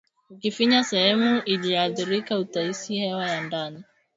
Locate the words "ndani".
3.41-3.83